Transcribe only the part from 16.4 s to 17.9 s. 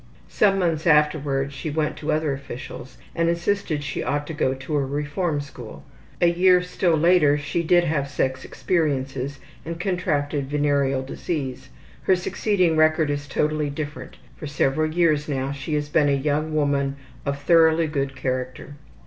woman of thoroughly